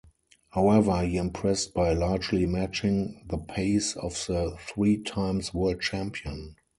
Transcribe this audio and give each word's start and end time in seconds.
However, 0.49 1.03
he 1.05 1.17
impressed 1.17 1.75
by 1.75 1.93
largely 1.93 2.47
matching 2.47 3.23
the 3.29 3.37
pace 3.37 3.95
of 3.95 4.13
the 4.27 4.57
three-times 4.73 5.53
World 5.53 5.79
Champion. 5.79 6.55